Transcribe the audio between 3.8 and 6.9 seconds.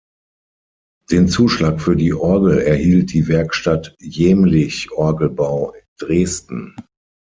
Jehmlich Orgelbau Dresden.